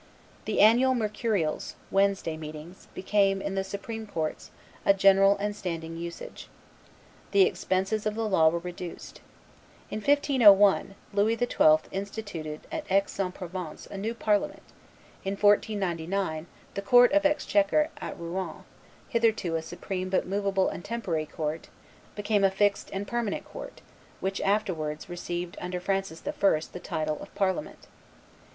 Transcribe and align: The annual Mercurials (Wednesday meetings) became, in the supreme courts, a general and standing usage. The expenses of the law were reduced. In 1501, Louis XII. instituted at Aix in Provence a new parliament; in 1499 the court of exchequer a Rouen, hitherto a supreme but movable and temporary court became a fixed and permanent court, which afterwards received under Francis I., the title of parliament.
The 0.45 0.61
annual 0.61 0.95
Mercurials 0.95 1.75
(Wednesday 1.91 2.35
meetings) 2.35 2.87
became, 2.95 3.39
in 3.39 3.53
the 3.53 3.63
supreme 3.63 4.07
courts, 4.07 4.49
a 4.83 4.95
general 4.95 5.37
and 5.37 5.55
standing 5.55 5.95
usage. 5.95 6.47
The 7.33 7.43
expenses 7.43 8.07
of 8.07 8.15
the 8.15 8.27
law 8.27 8.49
were 8.49 8.57
reduced. 8.57 9.21
In 9.91 9.99
1501, 9.99 10.95
Louis 11.13 11.35
XII. 11.37 11.87
instituted 11.91 12.61
at 12.71 12.91
Aix 12.91 13.19
in 13.19 13.31
Provence 13.31 13.85
a 13.91 13.95
new 13.95 14.15
parliament; 14.15 14.63
in 15.23 15.33
1499 15.33 16.47
the 16.73 16.81
court 16.81 17.11
of 17.11 17.23
exchequer 17.23 17.91
a 18.01 18.15
Rouen, 18.15 18.63
hitherto 19.07 19.53
a 19.55 19.61
supreme 19.61 20.09
but 20.09 20.25
movable 20.25 20.67
and 20.67 20.83
temporary 20.83 21.27
court 21.27 21.69
became 22.15 22.43
a 22.43 22.49
fixed 22.49 22.89
and 22.91 23.07
permanent 23.07 23.45
court, 23.45 23.81
which 24.19 24.41
afterwards 24.41 25.09
received 25.09 25.57
under 25.61 25.79
Francis 25.79 26.23
I., 26.27 26.31
the 26.71 26.79
title 26.81 27.19
of 27.21 27.35
parliament. 27.35 27.85